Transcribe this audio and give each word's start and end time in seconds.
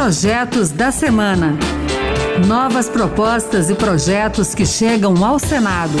Projetos 0.00 0.70
da 0.70 0.92
Semana. 0.92 1.58
Novas 2.46 2.88
propostas 2.88 3.68
e 3.68 3.74
projetos 3.74 4.54
que 4.54 4.64
chegam 4.64 5.24
ao 5.24 5.40
Senado. 5.40 5.98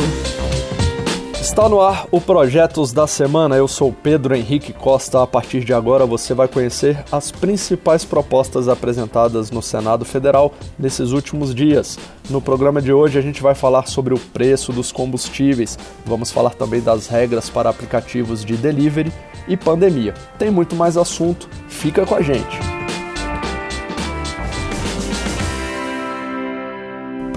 Está 1.40 1.68
no 1.68 1.80
ar 1.80 2.06
o 2.12 2.20
Projetos 2.20 2.92
da 2.92 3.08
Semana. 3.08 3.56
Eu 3.56 3.66
sou 3.66 3.92
Pedro 3.92 4.36
Henrique 4.36 4.72
Costa. 4.72 5.20
A 5.20 5.26
partir 5.26 5.64
de 5.64 5.74
agora 5.74 6.06
você 6.06 6.32
vai 6.32 6.46
conhecer 6.46 7.04
as 7.10 7.32
principais 7.32 8.04
propostas 8.04 8.68
apresentadas 8.68 9.50
no 9.50 9.60
Senado 9.60 10.04
Federal 10.04 10.54
nesses 10.78 11.10
últimos 11.10 11.52
dias. 11.52 11.98
No 12.30 12.40
programa 12.40 12.80
de 12.80 12.92
hoje 12.92 13.18
a 13.18 13.22
gente 13.22 13.42
vai 13.42 13.56
falar 13.56 13.88
sobre 13.88 14.14
o 14.14 14.18
preço 14.18 14.72
dos 14.72 14.92
combustíveis, 14.92 15.76
vamos 16.06 16.30
falar 16.30 16.50
também 16.50 16.80
das 16.80 17.08
regras 17.08 17.50
para 17.50 17.68
aplicativos 17.68 18.44
de 18.44 18.56
delivery 18.56 19.12
e 19.48 19.56
pandemia. 19.56 20.14
Tem 20.38 20.52
muito 20.52 20.76
mais 20.76 20.96
assunto, 20.96 21.48
fica 21.68 22.06
com 22.06 22.14
a 22.14 22.22
gente. 22.22 22.77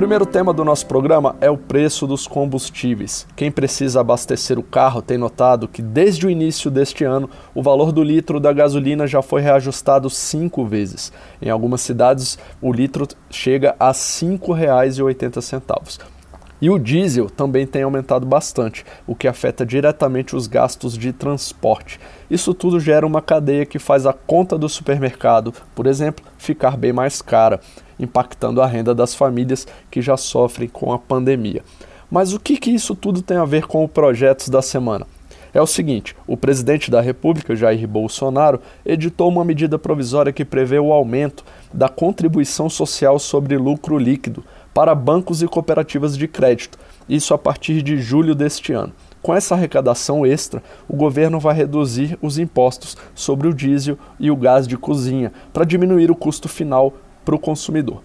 Primeiro 0.01 0.25
tema 0.25 0.51
do 0.51 0.65
nosso 0.65 0.87
programa 0.87 1.35
é 1.39 1.47
o 1.47 1.55
preço 1.55 2.07
dos 2.07 2.25
combustíveis. 2.25 3.27
Quem 3.35 3.51
precisa 3.51 4.01
abastecer 4.01 4.57
o 4.57 4.63
carro 4.63 4.99
tem 4.99 5.15
notado 5.15 5.67
que 5.67 5.79
desde 5.79 6.25
o 6.25 6.29
início 6.31 6.71
deste 6.71 7.03
ano 7.03 7.29
o 7.53 7.61
valor 7.61 7.91
do 7.91 8.01
litro 8.01 8.39
da 8.39 8.51
gasolina 8.51 9.05
já 9.05 9.21
foi 9.21 9.41
reajustado 9.41 10.09
cinco 10.09 10.65
vezes. 10.65 11.13
Em 11.39 11.51
algumas 11.51 11.81
cidades 11.81 12.39
o 12.59 12.73
litro 12.73 13.07
chega 13.29 13.75
a 13.79 13.89
R$ 13.89 13.93
5,80. 13.93 16.20
E 16.61 16.69
o 16.69 16.77
diesel 16.77 17.27
também 17.27 17.65
tem 17.65 17.81
aumentado 17.81 18.25
bastante, 18.25 18.85
o 19.07 19.15
que 19.15 19.27
afeta 19.27 19.65
diretamente 19.65 20.35
os 20.35 20.45
gastos 20.45 20.95
de 20.95 21.11
transporte. 21.11 21.99
Isso 22.29 22.53
tudo 22.53 22.79
gera 22.79 23.07
uma 23.07 23.21
cadeia 23.21 23.65
que 23.65 23.79
faz 23.79 24.05
a 24.05 24.13
conta 24.13 24.59
do 24.59 24.69
supermercado, 24.69 25.51
por 25.73 25.87
exemplo, 25.87 26.23
ficar 26.37 26.77
bem 26.77 26.93
mais 26.93 27.19
cara 27.19 27.59
impactando 27.99 28.61
a 28.61 28.67
renda 28.67 28.93
das 28.93 29.15
famílias 29.15 29.67
que 29.89 30.01
já 30.01 30.17
sofrem 30.17 30.67
com 30.67 30.91
a 30.91 30.99
pandemia. 30.99 31.63
Mas 32.09 32.33
o 32.33 32.39
que, 32.39 32.57
que 32.57 32.71
isso 32.71 32.95
tudo 32.95 33.21
tem 33.21 33.37
a 33.37 33.45
ver 33.45 33.65
com 33.65 33.83
o 33.83 33.89
Projetos 33.89 34.49
da 34.49 34.61
Semana? 34.61 35.07
É 35.53 35.61
o 35.61 35.67
seguinte: 35.67 36.15
o 36.25 36.37
presidente 36.37 36.89
da 36.89 37.01
República, 37.01 37.55
Jair 37.55 37.87
Bolsonaro, 37.87 38.61
editou 38.85 39.29
uma 39.29 39.45
medida 39.45 39.77
provisória 39.77 40.31
que 40.31 40.45
prevê 40.45 40.79
o 40.79 40.91
aumento 40.91 41.43
da 41.73 41.89
contribuição 41.89 42.69
social 42.69 43.19
sobre 43.19 43.57
lucro 43.57 43.97
líquido 43.97 44.43
para 44.73 44.95
bancos 44.95 45.41
e 45.41 45.47
cooperativas 45.47 46.17
de 46.17 46.27
crédito, 46.27 46.77
isso 47.07 47.33
a 47.33 47.37
partir 47.37 47.81
de 47.81 47.97
julho 47.97 48.33
deste 48.33 48.73
ano. 48.73 48.93
Com 49.21 49.35
essa 49.35 49.53
arrecadação 49.53 50.25
extra, 50.25 50.63
o 50.87 50.95
governo 50.95 51.39
vai 51.39 51.53
reduzir 51.53 52.17
os 52.21 52.39
impostos 52.39 52.97
sobre 53.13 53.47
o 53.47 53.53
diesel 53.53 53.97
e 54.19 54.31
o 54.31 54.35
gás 54.35 54.67
de 54.67 54.77
cozinha 54.77 55.31
para 55.53 55.65
diminuir 55.65 56.09
o 56.09 56.15
custo 56.15 56.49
final 56.49 56.93
para 57.23 57.35
o 57.35 57.39
consumidor. 57.39 58.01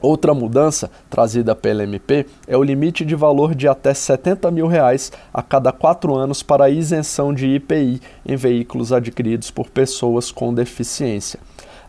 Outra 0.00 0.32
mudança 0.32 0.90
trazida 1.10 1.56
pela 1.56 1.82
MP 1.82 2.26
é 2.46 2.56
o 2.56 2.62
limite 2.62 3.04
de 3.04 3.16
valor 3.16 3.54
de 3.54 3.66
até 3.66 3.92
70 3.92 4.48
mil 4.50 4.68
reais 4.68 5.10
a 5.34 5.42
cada 5.42 5.72
quatro 5.72 6.14
anos 6.14 6.40
para 6.40 6.66
a 6.66 6.70
isenção 6.70 7.34
de 7.34 7.48
IPI 7.48 8.00
em 8.24 8.36
veículos 8.36 8.92
adquiridos 8.92 9.50
por 9.50 9.68
pessoas 9.68 10.30
com 10.30 10.54
deficiência. 10.54 11.40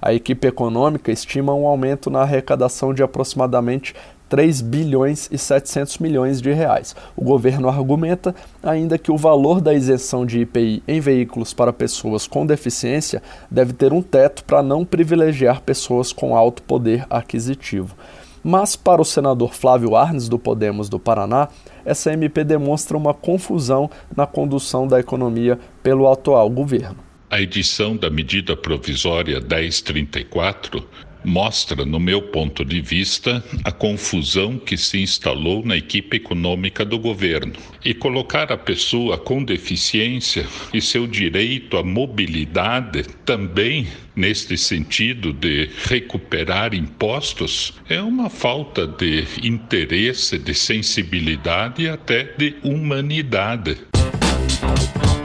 A 0.01 0.13
equipe 0.13 0.47
econômica 0.47 1.11
estima 1.11 1.53
um 1.53 1.67
aumento 1.67 2.09
na 2.09 2.21
arrecadação 2.21 2.93
de 2.93 3.03
aproximadamente 3.03 3.93
3 4.29 4.61
bilhões 4.61 5.27
e 5.31 5.37
700 5.37 5.97
milhões 5.97 6.39
de 6.39 6.53
reais. 6.53 6.95
O 7.17 7.23
governo 7.23 7.67
argumenta 7.67 8.33
ainda 8.61 8.97
que 8.97 9.11
o 9.11 9.17
valor 9.17 9.59
da 9.59 9.73
isenção 9.73 10.25
de 10.25 10.39
IPI 10.39 10.83
em 10.87 10.99
veículos 11.01 11.53
para 11.53 11.73
pessoas 11.73 12.27
com 12.27 12.45
deficiência 12.45 13.21
deve 13.49 13.73
ter 13.73 13.91
um 13.91 14.01
teto 14.01 14.45
para 14.45 14.61
não 14.61 14.85
privilegiar 14.85 15.61
pessoas 15.61 16.13
com 16.13 16.35
alto 16.35 16.61
poder 16.61 17.05
aquisitivo. 17.09 17.95
Mas 18.41 18.75
para 18.75 19.01
o 19.01 19.05
senador 19.05 19.53
Flávio 19.53 19.95
Arnes 19.95 20.29
do 20.29 20.39
Podemos 20.39 20.87
do 20.87 20.99
Paraná, 20.99 21.49
essa 21.83 22.13
MP 22.13 22.43
demonstra 22.43 22.95
uma 22.95 23.13
confusão 23.13 23.89
na 24.15 24.25
condução 24.25 24.87
da 24.87 24.99
economia 24.99 25.59
pelo 25.83 26.09
atual 26.09 26.49
governo. 26.49 27.08
A 27.31 27.39
edição 27.39 27.95
da 27.95 28.09
medida 28.09 28.57
provisória 28.57 29.39
1034 29.39 30.83
mostra, 31.23 31.85
no 31.85 31.99
meu 31.99 32.23
ponto 32.23 32.65
de 32.65 32.81
vista, 32.81 33.43
a 33.63 33.71
confusão 33.71 34.57
que 34.57 34.75
se 34.75 34.99
instalou 34.99 35.63
na 35.63 35.77
equipe 35.77 36.17
econômica 36.17 36.83
do 36.83 36.97
governo. 36.97 37.53
E 37.85 37.93
colocar 37.93 38.51
a 38.51 38.57
pessoa 38.57 39.15
com 39.15 39.43
deficiência 39.43 40.43
e 40.73 40.81
seu 40.81 41.05
direito 41.05 41.77
à 41.77 41.83
mobilidade 41.83 43.03
também 43.25 43.87
neste 44.15 44.57
sentido 44.57 45.31
de 45.31 45.69
recuperar 45.85 46.73
impostos 46.73 47.73
é 47.87 48.01
uma 48.01 48.29
falta 48.29 48.87
de 48.87 49.23
interesse, 49.43 50.37
de 50.37 50.53
sensibilidade 50.53 51.83
e 51.83 51.89
até 51.89 52.23
de 52.23 52.55
humanidade. 52.63 53.77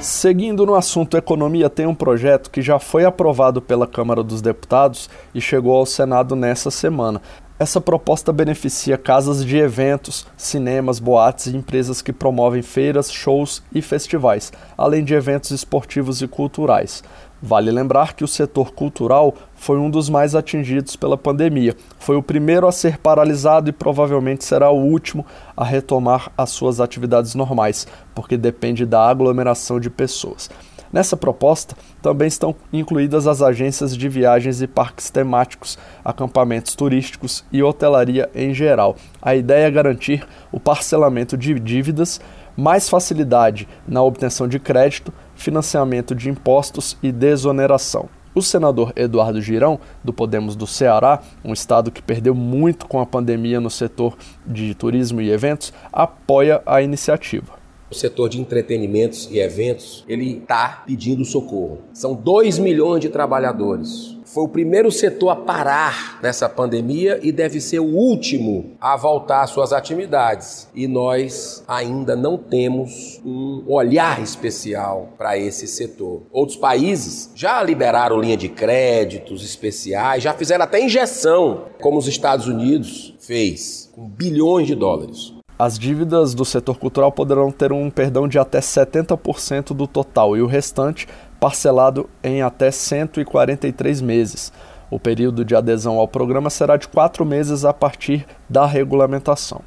Seguindo 0.04 0.66
no 0.66 0.74
assunto 0.74 1.16
economia, 1.16 1.70
tem 1.70 1.86
um 1.86 1.94
projeto 1.94 2.50
que 2.50 2.60
já 2.60 2.78
foi 2.78 3.06
aprovado 3.06 3.62
pela 3.62 3.86
Câmara 3.86 4.22
dos 4.22 4.42
Deputados 4.42 5.08
e 5.34 5.40
chegou 5.40 5.74
ao 5.74 5.86
Senado 5.86 6.36
nessa 6.36 6.70
semana. 6.70 7.22
Essa 7.58 7.80
proposta 7.80 8.30
beneficia 8.30 8.98
casas 8.98 9.42
de 9.42 9.56
eventos, 9.56 10.26
cinemas, 10.36 10.98
boates 10.98 11.46
e 11.46 11.56
empresas 11.56 12.02
que 12.02 12.12
promovem 12.12 12.60
feiras, 12.60 13.10
shows 13.10 13.62
e 13.72 13.80
festivais, 13.80 14.52
além 14.76 15.02
de 15.02 15.14
eventos 15.14 15.52
esportivos 15.52 16.20
e 16.20 16.28
culturais. 16.28 17.02
Vale 17.46 17.70
lembrar 17.70 18.14
que 18.14 18.24
o 18.24 18.26
setor 18.26 18.72
cultural 18.72 19.34
foi 19.54 19.76
um 19.76 19.90
dos 19.90 20.08
mais 20.08 20.34
atingidos 20.34 20.96
pela 20.96 21.14
pandemia. 21.14 21.76
Foi 21.98 22.16
o 22.16 22.22
primeiro 22.22 22.66
a 22.66 22.72
ser 22.72 22.96
paralisado 22.96 23.68
e 23.68 23.72
provavelmente 23.72 24.46
será 24.46 24.70
o 24.70 24.82
último 24.82 25.26
a 25.54 25.62
retomar 25.62 26.32
as 26.38 26.48
suas 26.48 26.80
atividades 26.80 27.34
normais, 27.34 27.86
porque 28.14 28.38
depende 28.38 28.86
da 28.86 29.06
aglomeração 29.06 29.78
de 29.78 29.90
pessoas. 29.90 30.48
Nessa 30.90 31.18
proposta 31.18 31.76
também 32.00 32.28
estão 32.28 32.54
incluídas 32.72 33.26
as 33.26 33.42
agências 33.42 33.94
de 33.94 34.08
viagens 34.08 34.62
e 34.62 34.66
parques 34.66 35.10
temáticos, 35.10 35.76
acampamentos 36.02 36.74
turísticos 36.74 37.44
e 37.52 37.62
hotelaria 37.62 38.30
em 38.34 38.54
geral. 38.54 38.96
A 39.20 39.34
ideia 39.34 39.66
é 39.66 39.70
garantir 39.70 40.26
o 40.50 40.58
parcelamento 40.58 41.36
de 41.36 41.60
dívidas, 41.60 42.22
mais 42.56 42.88
facilidade 42.88 43.68
na 43.86 44.02
obtenção 44.02 44.48
de 44.48 44.58
crédito 44.58 45.12
financiamento 45.34 46.14
de 46.14 46.28
impostos 46.28 46.96
e 47.02 47.10
desoneração. 47.10 48.08
O 48.34 48.42
senador 48.42 48.92
Eduardo 48.96 49.40
Girão, 49.40 49.78
do 50.02 50.12
Podemos 50.12 50.56
do 50.56 50.66
Ceará, 50.66 51.22
um 51.44 51.52
estado 51.52 51.92
que 51.92 52.02
perdeu 52.02 52.34
muito 52.34 52.86
com 52.86 53.00
a 53.00 53.06
pandemia 53.06 53.60
no 53.60 53.70
setor 53.70 54.16
de 54.44 54.74
turismo 54.74 55.20
e 55.20 55.30
eventos, 55.30 55.72
apoia 55.92 56.60
a 56.66 56.82
iniciativa. 56.82 57.52
O 57.90 57.94
setor 57.94 58.28
de 58.28 58.40
entretenimentos 58.40 59.28
e 59.30 59.38
eventos, 59.38 60.04
ele 60.08 60.38
está 60.38 60.82
pedindo 60.84 61.24
socorro. 61.24 61.82
São 61.92 62.12
2 62.12 62.58
milhões 62.58 63.00
de 63.00 63.08
trabalhadores 63.08 64.13
foi 64.24 64.44
o 64.44 64.48
primeiro 64.48 64.90
setor 64.90 65.30
a 65.30 65.36
parar 65.36 66.18
nessa 66.22 66.48
pandemia 66.48 67.20
e 67.22 67.30
deve 67.30 67.60
ser 67.60 67.78
o 67.78 67.84
último 67.84 68.72
a 68.80 68.96
voltar 68.96 69.42
às 69.42 69.50
suas 69.50 69.72
atividades. 69.72 70.68
E 70.74 70.88
nós 70.88 71.62
ainda 71.68 72.16
não 72.16 72.36
temos 72.36 73.20
um 73.24 73.62
olhar 73.66 74.22
especial 74.22 75.10
para 75.18 75.38
esse 75.38 75.66
setor. 75.66 76.22
Outros 76.32 76.56
países 76.56 77.30
já 77.34 77.62
liberaram 77.62 78.20
linha 78.20 78.36
de 78.36 78.48
créditos 78.48 79.44
especiais, 79.44 80.22
já 80.22 80.32
fizeram 80.32 80.64
até 80.64 80.82
injeção, 80.82 81.66
como 81.80 81.98
os 81.98 82.08
Estados 82.08 82.46
Unidos 82.46 83.14
fez, 83.20 83.90
com 83.94 84.08
bilhões 84.08 84.66
de 84.66 84.74
dólares. 84.74 85.34
As 85.56 85.78
dívidas 85.78 86.34
do 86.34 86.44
setor 86.44 86.76
cultural 86.78 87.12
poderão 87.12 87.52
ter 87.52 87.72
um 87.72 87.88
perdão 87.88 88.26
de 88.26 88.40
até 88.40 88.58
70% 88.58 89.72
do 89.72 89.86
total 89.86 90.36
e 90.36 90.42
o 90.42 90.46
restante 90.46 91.06
parcelado 91.40 92.08
em 92.22 92.42
até 92.42 92.70
143 92.70 94.00
meses. 94.00 94.52
O 94.90 94.98
período 94.98 95.44
de 95.44 95.56
adesão 95.56 95.98
ao 95.98 96.06
programa 96.06 96.50
será 96.50 96.76
de 96.76 96.88
quatro 96.88 97.24
meses 97.24 97.64
a 97.64 97.72
partir 97.72 98.26
da 98.48 98.66
regulamentação. 98.66 99.62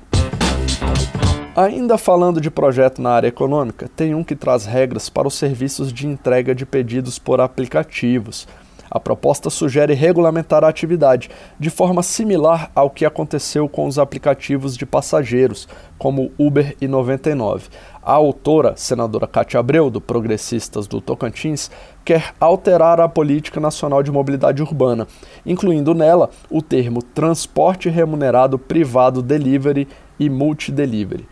Ainda 1.56 1.98
falando 1.98 2.40
de 2.40 2.52
projeto 2.52 3.02
na 3.02 3.10
área 3.10 3.28
econômica, 3.28 3.90
tem 3.96 4.14
um 4.14 4.24
que 4.24 4.36
traz 4.36 4.66
regras 4.66 5.10
para 5.10 5.28
os 5.28 5.34
serviços 5.34 5.92
de 5.92 6.06
entrega 6.06 6.54
de 6.54 6.68
pedidos 6.68 7.18
por 7.18 7.42
aplicativos. 7.42 8.48
A 8.89 9.00
proposta 9.00 9.50
sugere 9.50 9.94
regulamentar 9.94 10.63
a 10.63 10.69
atividade 10.69 11.30
de 11.60 11.69
forma 11.69 12.01
similar 12.01 12.72
ao 12.74 12.89
que 12.89 13.06
aconteceu 13.06 13.68
com 13.68 13.86
os 13.86 14.00
aplicativos 14.00 14.78
de 14.78 14.86
passageiros, 14.86 15.68
como 15.98 16.31
Uber 16.38 16.75
e 16.80 16.88
99. 16.88 17.69
A 18.01 18.13
autora, 18.13 18.74
senadora 18.78 19.28
Cátia 19.28 19.60
Abreu, 19.60 19.89
do 19.89 20.00
Progressistas 20.00 20.88
do 20.88 21.01
Tocantins, 21.01 21.69
quer 22.06 22.34
alterar 22.39 23.01
a 23.01 23.10
política 23.10 23.60
nacional 23.60 24.01
de 24.01 24.12
mobilidade 24.12 24.62
urbana, 24.62 25.06
incluindo 25.45 25.94
nela 25.94 26.30
o 26.50 26.62
termo 26.62 27.04
transporte 27.04 27.89
remunerado 27.89 28.57
privado 28.57 29.22
delivery 29.22 29.88
e 30.18 30.30
multidelivery. 30.30 31.28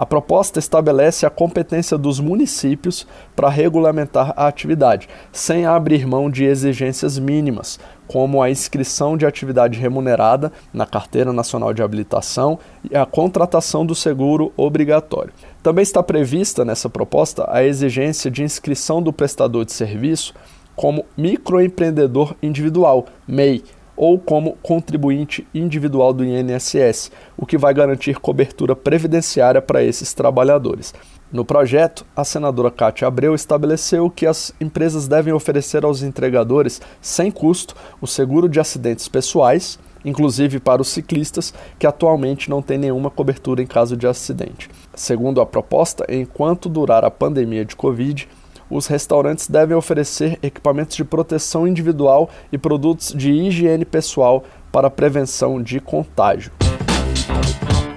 A 0.00 0.06
proposta 0.06 0.60
estabelece 0.60 1.26
a 1.26 1.30
competência 1.30 1.98
dos 1.98 2.20
municípios 2.20 3.04
para 3.34 3.48
regulamentar 3.48 4.32
a 4.36 4.46
atividade, 4.46 5.08
sem 5.32 5.66
abrir 5.66 6.06
mão 6.06 6.30
de 6.30 6.44
exigências 6.44 7.18
mínimas, 7.18 7.80
como 8.06 8.40
a 8.40 8.48
inscrição 8.48 9.16
de 9.16 9.26
atividade 9.26 9.76
remunerada 9.76 10.52
na 10.72 10.86
Carteira 10.86 11.32
Nacional 11.32 11.74
de 11.74 11.82
Habilitação 11.82 12.60
e 12.88 12.96
a 12.96 13.04
contratação 13.04 13.84
do 13.84 13.92
seguro 13.92 14.52
obrigatório. 14.56 15.32
Também 15.64 15.82
está 15.82 16.00
prevista 16.00 16.64
nessa 16.64 16.88
proposta 16.88 17.48
a 17.50 17.64
exigência 17.64 18.30
de 18.30 18.44
inscrição 18.44 19.02
do 19.02 19.12
prestador 19.12 19.64
de 19.64 19.72
serviço 19.72 20.32
como 20.76 21.06
microempreendedor 21.16 22.36
individual, 22.40 23.06
MEI, 23.26 23.64
ou 23.98 24.16
como 24.16 24.56
contribuinte 24.62 25.44
individual 25.52 26.12
do 26.12 26.24
INSS, 26.24 27.10
o 27.36 27.44
que 27.44 27.58
vai 27.58 27.74
garantir 27.74 28.20
cobertura 28.20 28.76
previdenciária 28.76 29.60
para 29.60 29.82
esses 29.82 30.14
trabalhadores. 30.14 30.94
No 31.32 31.44
projeto, 31.44 32.06
a 32.14 32.22
senadora 32.22 32.70
Cátia 32.70 33.08
Abreu 33.08 33.34
estabeleceu 33.34 34.08
que 34.08 34.24
as 34.24 34.54
empresas 34.60 35.08
devem 35.08 35.34
oferecer 35.34 35.84
aos 35.84 36.00
entregadores, 36.00 36.80
sem 37.02 37.28
custo, 37.28 37.74
o 38.00 38.06
seguro 38.06 38.48
de 38.48 38.60
acidentes 38.60 39.08
pessoais, 39.08 39.80
inclusive 40.04 40.60
para 40.60 40.80
os 40.80 40.88
ciclistas, 40.88 41.52
que 41.76 41.86
atualmente 41.86 42.48
não 42.48 42.62
têm 42.62 42.78
nenhuma 42.78 43.10
cobertura 43.10 43.60
em 43.60 43.66
caso 43.66 43.96
de 43.96 44.06
acidente. 44.06 44.70
Segundo 44.94 45.40
a 45.40 45.46
proposta, 45.46 46.06
enquanto 46.08 46.68
durar 46.68 47.04
a 47.04 47.10
pandemia 47.10 47.64
de 47.64 47.74
Covid, 47.74 48.28
os 48.70 48.86
restaurantes 48.86 49.48
devem 49.48 49.76
oferecer 49.76 50.38
equipamentos 50.42 50.96
de 50.96 51.04
proteção 51.04 51.66
individual 51.66 52.28
e 52.52 52.58
produtos 52.58 53.12
de 53.14 53.30
higiene 53.30 53.84
pessoal 53.84 54.44
para 54.70 54.90
prevenção 54.90 55.62
de 55.62 55.80
contágio. 55.80 56.52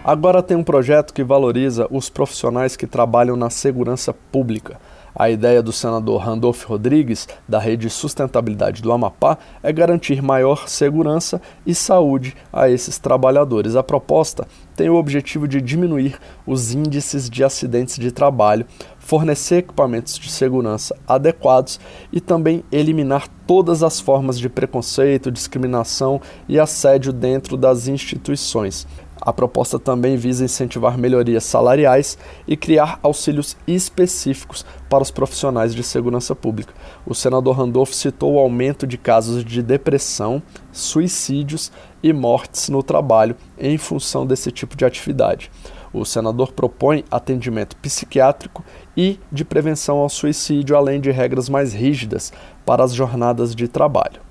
Agora 0.04 0.42
tem 0.42 0.58
um 0.58 0.64
projeto 0.64 1.14
que 1.14 1.24
valoriza 1.24 1.88
os 1.92 2.10
profissionais 2.10 2.76
que 2.76 2.88
trabalham 2.88 3.36
na 3.36 3.50
segurança 3.50 4.12
pública. 4.12 4.80
A 5.14 5.30
ideia 5.30 5.62
do 5.62 5.74
senador 5.74 6.22
Randolph 6.22 6.64
Rodrigues, 6.64 7.28
da 7.48 7.60
Rede 7.60 7.90
Sustentabilidade 7.90 8.82
do 8.82 8.92
Amapá, 8.94 9.38
é 9.62 9.72
garantir 9.72 10.22
maior 10.22 10.70
segurança 10.70 11.42
e 11.66 11.76
saúde 11.76 12.34
a 12.52 12.70
esses 12.70 12.98
trabalhadores. 12.98 13.76
A 13.76 13.84
proposta 13.84 14.48
tem 14.76 14.90
o 14.90 14.96
objetivo 14.96 15.48
de 15.48 15.62
diminuir 15.62 16.18
os 16.48 16.74
índices 16.74 17.30
de 17.30 17.44
acidentes 17.44 18.00
de 18.00 18.12
trabalho, 18.12 18.66
fornecer 19.02 19.58
equipamentos 19.58 20.18
de 20.18 20.32
segurança 20.32 20.96
adequados 21.08 21.80
e 22.14 22.22
também 22.22 22.64
eliminar 22.72 23.28
todas 23.46 23.84
as 23.84 24.00
formas 24.00 24.40
de 24.40 24.48
preconceito, 24.48 25.32
discriminação 25.32 26.22
e 26.48 26.58
assédio 26.60 27.12
dentro 27.12 27.58
das 27.58 27.88
instituições. 27.88 28.88
A 29.22 29.32
proposta 29.32 29.78
também 29.78 30.18
visa 30.18 30.44
incentivar 30.44 30.98
melhorias 30.98 31.44
salariais 31.44 32.18
e 32.48 32.58
criar 32.58 33.00
auxílios 33.04 33.56
específicos 33.68 34.66
para 34.90 35.04
os 35.04 35.12
profissionais 35.12 35.76
de 35.76 35.84
segurança 35.84 36.36
pública. 36.36 36.74
O 37.06 37.14
senador 37.14 37.56
Randolph 37.56 37.92
citou 37.92 38.34
o 38.34 38.40
aumento 38.40 38.88
de 38.88 38.98
casos 38.98 39.46
de 39.46 39.62
depressão, 39.62 40.42
suicídios 40.72 41.72
e 42.02 42.12
mortes 42.12 42.68
no 42.70 42.82
trabalho 42.82 43.36
em 43.60 43.78
função 43.78 44.26
desse 44.26 44.52
tipo 44.52 44.76
de 44.76 44.86
atividade. 44.86 45.52
O 45.94 46.04
senador 46.04 46.54
propõe 46.54 47.04
atendimento 47.12 47.76
psiquiátrico 47.76 48.64
e 48.98 49.20
de 49.32 49.46
prevenção 49.46 49.98
ao 49.98 50.10
suicídio, 50.10 50.76
além 50.76 51.00
de 51.00 51.12
regras 51.12 51.50
mais 51.50 51.74
rígidas 51.74 52.32
para 52.66 52.84
as 52.84 52.94
jornadas 52.94 53.54
de 53.54 53.68
trabalho. 53.68 54.22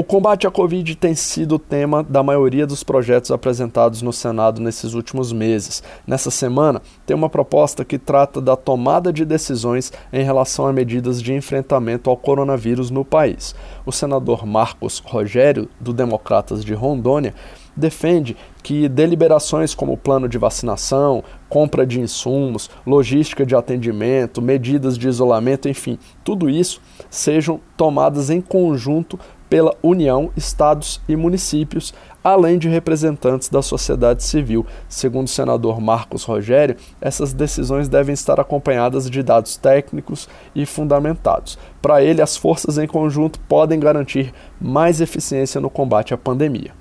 O 0.00 0.02
combate 0.02 0.46
à 0.46 0.50
Covid 0.50 0.94
tem 0.94 1.14
sido 1.14 1.56
o 1.56 1.58
tema 1.58 2.02
da 2.02 2.22
maioria 2.22 2.66
dos 2.66 2.82
projetos 2.82 3.30
apresentados 3.30 4.00
no 4.00 4.14
Senado 4.14 4.58
nesses 4.58 4.94
últimos 4.94 5.30
meses. 5.30 5.82
Nessa 6.06 6.30
semana, 6.30 6.80
tem 7.04 7.14
uma 7.14 7.28
proposta 7.28 7.84
que 7.84 7.98
trata 7.98 8.40
da 8.40 8.56
tomada 8.56 9.12
de 9.12 9.26
decisões 9.26 9.92
em 10.10 10.24
relação 10.24 10.66
a 10.66 10.72
medidas 10.72 11.20
de 11.20 11.34
enfrentamento 11.34 12.08
ao 12.08 12.16
coronavírus 12.16 12.90
no 12.90 13.04
país. 13.04 13.54
O 13.84 13.92
senador 13.92 14.46
Marcos 14.46 15.02
Rogério, 15.04 15.68
do 15.78 15.92
Democratas 15.92 16.64
de 16.64 16.72
Rondônia, 16.72 17.34
defende 17.76 18.38
que 18.62 18.88
deliberações 18.88 19.74
como 19.74 19.98
plano 19.98 20.30
de 20.30 20.38
vacinação, 20.38 21.22
compra 21.50 21.84
de 21.84 22.00
insumos, 22.00 22.70
logística 22.86 23.44
de 23.44 23.56
atendimento, 23.56 24.40
medidas 24.40 24.96
de 24.96 25.08
isolamento, 25.08 25.68
enfim, 25.68 25.98
tudo 26.24 26.48
isso 26.48 26.80
sejam 27.10 27.60
tomadas 27.76 28.30
em 28.30 28.40
conjunto 28.40 29.18
pela 29.50 29.74
União, 29.82 30.30
estados 30.36 31.00
e 31.08 31.16
municípios, 31.16 31.92
além 32.22 32.56
de 32.56 32.68
representantes 32.68 33.48
da 33.48 33.60
sociedade 33.60 34.22
civil. 34.22 34.64
Segundo 34.88 35.26
o 35.26 35.30
senador 35.30 35.80
Marcos 35.80 36.22
Rogério, 36.22 36.76
essas 37.00 37.32
decisões 37.32 37.88
devem 37.88 38.12
estar 38.12 38.38
acompanhadas 38.38 39.10
de 39.10 39.22
dados 39.24 39.56
técnicos 39.56 40.28
e 40.54 40.64
fundamentados. 40.64 41.58
Para 41.82 42.00
ele, 42.00 42.22
as 42.22 42.36
forças 42.36 42.78
em 42.78 42.86
conjunto 42.86 43.40
podem 43.40 43.80
garantir 43.80 44.32
mais 44.60 45.00
eficiência 45.00 45.60
no 45.60 45.68
combate 45.68 46.14
à 46.14 46.16
pandemia. 46.16 46.72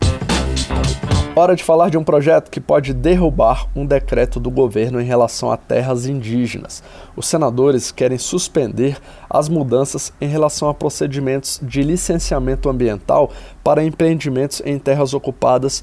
Hora 1.40 1.56
de 1.56 1.64
falar 1.64 1.90
de 1.90 1.98
um 1.98 2.04
projeto 2.04 2.52
que 2.52 2.60
pode 2.60 2.94
derrubar 2.94 3.70
um 3.74 3.86
decreto 3.86 4.42
do 4.42 4.52
governo 4.52 5.00
em 5.00 5.06
relação 5.06 5.50
a 5.50 5.56
terras 5.56 6.06
indígenas. 6.06 6.84
Os 7.16 7.28
senadores 7.28 7.94
querem 7.94 8.18
suspender 8.18 8.98
as 9.30 9.48
mudanças 9.48 10.12
em 10.20 10.28
relação 10.28 10.68
a 10.68 10.74
procedimentos 10.74 11.58
de 11.64 11.82
licenciamento 11.82 12.68
ambiental 12.68 13.32
para 13.64 13.86
empreendimentos 13.86 14.62
em 14.66 14.78
terras 14.78 15.14
ocupadas 15.14 15.82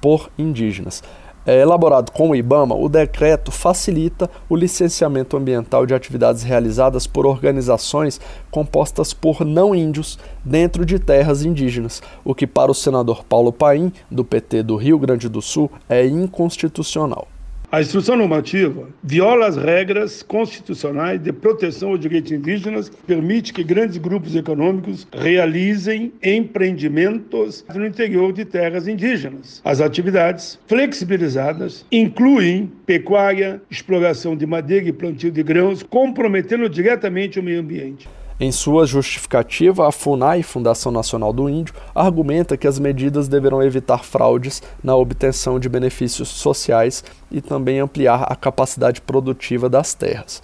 por 0.00 0.30
indígenas 0.38 1.02
é, 1.46 1.60
elaborado 1.60 2.10
com 2.12 2.30
o 2.30 2.36
IBAMA, 2.36 2.74
o 2.74 2.88
decreto 2.88 3.50
facilita 3.50 4.30
o 4.48 4.56
licenciamento 4.56 5.36
ambiental 5.36 5.86
de 5.86 5.94
atividades 5.94 6.42
realizadas 6.42 7.06
por 7.06 7.26
organizações 7.26 8.20
compostas 8.50 9.12
por 9.12 9.44
não 9.44 9.74
índios 9.74 10.18
dentro 10.44 10.84
de 10.84 10.98
terras 10.98 11.44
indígenas, 11.44 12.02
o 12.24 12.34
que 12.34 12.46
para 12.46 12.70
o 12.70 12.74
senador 12.74 13.24
Paulo 13.24 13.52
Paim, 13.52 13.92
do 14.10 14.24
PT 14.24 14.62
do 14.62 14.76
Rio 14.76 14.98
Grande 14.98 15.28
do 15.28 15.42
Sul, 15.42 15.70
é 15.88 16.06
inconstitucional. 16.06 17.28
A 17.74 17.80
instrução 17.80 18.14
normativa 18.14 18.88
viola 19.02 19.48
as 19.48 19.56
regras 19.56 20.22
constitucionais 20.22 21.20
de 21.20 21.32
proteção 21.32 21.88
aos 21.88 21.98
direitos 21.98 22.30
indígenas, 22.30 22.88
permite 22.88 23.52
que 23.52 23.64
grandes 23.64 23.96
grupos 23.96 24.36
econômicos 24.36 25.08
realizem 25.12 26.12
empreendimentos 26.22 27.64
no 27.74 27.84
interior 27.84 28.32
de 28.32 28.44
terras 28.44 28.86
indígenas. 28.86 29.60
As 29.64 29.80
atividades 29.80 30.56
flexibilizadas 30.68 31.84
incluem 31.90 32.70
pecuária, 32.86 33.60
exploração 33.68 34.36
de 34.36 34.46
madeira 34.46 34.90
e 34.90 34.92
plantio 34.92 35.32
de 35.32 35.42
grãos, 35.42 35.82
comprometendo 35.82 36.68
diretamente 36.68 37.40
o 37.40 37.42
meio 37.42 37.58
ambiente. 37.58 38.08
Em 38.38 38.50
sua 38.50 38.84
justificativa, 38.84 39.86
a 39.86 39.92
FUNAI, 39.92 40.42
Fundação 40.42 40.90
Nacional 40.90 41.32
do 41.32 41.48
Índio, 41.48 41.72
argumenta 41.94 42.56
que 42.56 42.66
as 42.66 42.80
medidas 42.80 43.28
deverão 43.28 43.62
evitar 43.62 44.02
fraudes 44.02 44.60
na 44.82 44.96
obtenção 44.96 45.60
de 45.60 45.68
benefícios 45.68 46.30
sociais 46.30 47.04
e 47.30 47.40
também 47.40 47.78
ampliar 47.78 48.24
a 48.24 48.34
capacidade 48.34 49.00
produtiva 49.00 49.68
das 49.68 49.94
terras. 49.94 50.42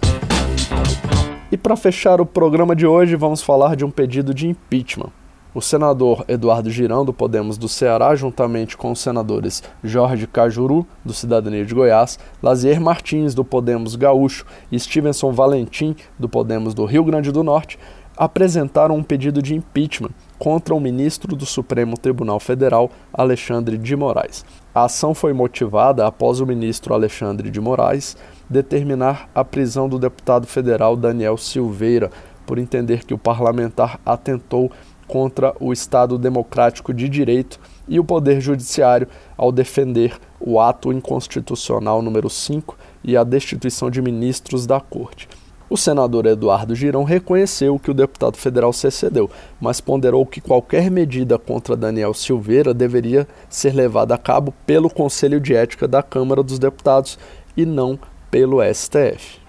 E 1.50 1.56
para 1.56 1.74
fechar 1.74 2.20
o 2.20 2.26
programa 2.26 2.76
de 2.76 2.86
hoje, 2.86 3.16
vamos 3.16 3.42
falar 3.42 3.74
de 3.74 3.84
um 3.84 3.90
pedido 3.90 4.32
de 4.32 4.46
impeachment. 4.46 5.10
O 5.52 5.60
senador 5.60 6.24
Eduardo 6.28 6.70
Girão, 6.70 7.04
do 7.04 7.12
Podemos 7.12 7.58
do 7.58 7.68
Ceará, 7.68 8.14
juntamente 8.14 8.76
com 8.76 8.92
os 8.92 9.00
senadores 9.00 9.64
Jorge 9.82 10.28
Cajuru, 10.28 10.86
do 11.04 11.12
Cidadania 11.12 11.66
de 11.66 11.74
Goiás, 11.74 12.20
Lazier 12.40 12.80
Martins, 12.80 13.34
do 13.34 13.44
Podemos 13.44 13.96
Gaúcho 13.96 14.46
e 14.70 14.78
Stevenson 14.78 15.32
Valentim, 15.32 15.96
do 16.16 16.28
Podemos 16.28 16.72
do 16.72 16.84
Rio 16.84 17.02
Grande 17.02 17.32
do 17.32 17.42
Norte, 17.42 17.80
apresentaram 18.16 18.94
um 18.94 19.02
pedido 19.02 19.42
de 19.42 19.54
impeachment 19.54 20.10
contra 20.38 20.72
o 20.72 20.78
ministro 20.78 21.34
do 21.34 21.44
Supremo 21.44 21.98
Tribunal 21.98 22.38
Federal, 22.38 22.88
Alexandre 23.12 23.76
de 23.76 23.96
Moraes. 23.96 24.44
A 24.72 24.84
ação 24.84 25.14
foi 25.14 25.32
motivada 25.32 26.06
após 26.06 26.38
o 26.38 26.46
ministro 26.46 26.94
Alexandre 26.94 27.50
de 27.50 27.60
Moraes 27.60 28.16
determinar 28.48 29.28
a 29.34 29.44
prisão 29.44 29.88
do 29.88 29.98
deputado 29.98 30.46
federal 30.46 30.96
Daniel 30.96 31.36
Silveira 31.36 32.08
por 32.46 32.58
entender 32.58 33.04
que 33.04 33.14
o 33.14 33.18
parlamentar 33.18 34.00
atentou 34.04 34.70
contra 35.10 35.52
o 35.58 35.72
Estado 35.72 36.16
democrático 36.16 36.94
de 36.94 37.08
direito 37.08 37.58
e 37.88 37.98
o 37.98 38.04
Poder 38.04 38.40
Judiciário 38.40 39.08
ao 39.36 39.50
defender 39.50 40.16
o 40.38 40.60
ato 40.60 40.92
inconstitucional 40.92 42.00
número 42.00 42.30
5 42.30 42.78
e 43.02 43.16
a 43.16 43.24
destituição 43.24 43.90
de 43.90 44.00
ministros 44.00 44.66
da 44.66 44.78
Corte. 44.78 45.28
O 45.68 45.76
senador 45.76 46.26
Eduardo 46.26 46.76
Girão 46.76 47.02
reconheceu 47.02 47.76
que 47.76 47.90
o 47.90 47.94
deputado 47.94 48.36
federal 48.36 48.72
se 48.72 48.86
excedeu, 48.86 49.28
mas 49.60 49.80
ponderou 49.80 50.24
que 50.24 50.40
qualquer 50.40 50.88
medida 50.90 51.38
contra 51.38 51.76
Daniel 51.76 52.14
Silveira 52.14 52.72
deveria 52.72 53.26
ser 53.48 53.74
levada 53.74 54.14
a 54.14 54.18
cabo 54.18 54.54
pelo 54.64 54.88
Conselho 54.88 55.40
de 55.40 55.54
Ética 55.54 55.88
da 55.88 56.04
Câmara 56.04 56.42
dos 56.42 56.58
Deputados 56.58 57.18
e 57.56 57.66
não 57.66 57.98
pelo 58.30 58.58
STF. 58.62 59.40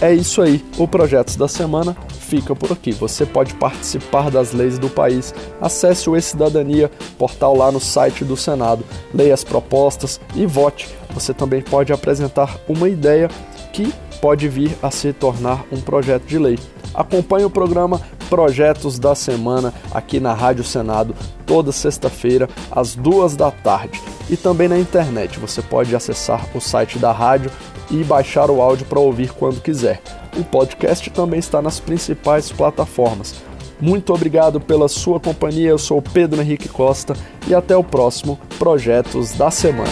É 0.00 0.14
isso 0.14 0.40
aí, 0.40 0.64
o 0.78 0.88
Projetos 0.88 1.36
da 1.36 1.46
Semana 1.46 1.94
fica 2.30 2.54
por 2.54 2.70
aqui. 2.70 2.92
Você 2.92 3.26
pode 3.26 3.54
participar 3.54 4.30
das 4.30 4.52
leis 4.52 4.78
do 4.78 4.88
país. 4.88 5.34
Acesse 5.60 6.08
o 6.08 6.16
E-Cidadania, 6.16 6.88
portal 7.18 7.56
lá 7.56 7.72
no 7.72 7.80
site 7.80 8.24
do 8.24 8.36
Senado. 8.36 8.84
Leia 9.12 9.34
as 9.34 9.42
propostas 9.42 10.20
e 10.36 10.46
vote. 10.46 10.88
Você 11.12 11.34
também 11.34 11.60
pode 11.60 11.92
apresentar 11.92 12.56
uma 12.68 12.88
ideia 12.88 13.28
que 13.72 13.92
pode 14.20 14.48
vir 14.48 14.76
a 14.80 14.90
se 14.92 15.12
tornar 15.12 15.64
um 15.72 15.80
projeto 15.80 16.24
de 16.24 16.38
lei. 16.38 16.58
Acompanhe 16.94 17.44
o 17.44 17.50
programa 17.50 18.00
Projetos 18.28 18.96
da 18.96 19.14
Semana 19.14 19.74
aqui 19.90 20.20
na 20.20 20.32
Rádio 20.32 20.62
Senado, 20.62 21.16
toda 21.44 21.72
sexta-feira, 21.72 22.48
às 22.70 22.94
duas 22.94 23.34
da 23.34 23.50
tarde. 23.50 24.00
E 24.28 24.36
também 24.36 24.68
na 24.68 24.78
internet. 24.78 25.40
Você 25.40 25.60
pode 25.62 25.96
acessar 25.96 26.46
o 26.54 26.60
site 26.60 26.96
da 26.96 27.10
rádio 27.10 27.50
e 27.90 28.04
baixar 28.04 28.50
o 28.50 28.62
áudio 28.62 28.86
para 28.86 29.00
ouvir 29.00 29.32
quando 29.32 29.60
quiser. 29.60 30.00
O 30.36 30.44
podcast 30.44 31.10
também 31.10 31.40
está 31.40 31.60
nas 31.60 31.80
principais 31.80 32.50
plataformas. 32.50 33.34
Muito 33.80 34.12
obrigado 34.12 34.60
pela 34.60 34.88
sua 34.88 35.18
companhia. 35.18 35.70
Eu 35.70 35.78
sou 35.78 36.02
Pedro 36.02 36.40
Henrique 36.40 36.68
Costa 36.68 37.14
e 37.46 37.54
até 37.54 37.76
o 37.76 37.82
próximo 37.82 38.38
Projetos 38.58 39.32
da 39.32 39.50
Semana. 39.50 39.90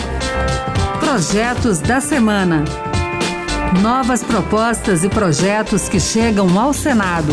Projetos 1.01 1.81
da 1.81 2.01
Semana. 2.01 2.65
Novas 3.83 4.23
propostas 4.23 5.05
e 5.05 5.09
projetos 5.09 5.89
que 5.89 5.99
chegam 5.99 6.59
ao 6.59 6.73
Senado. 6.73 7.33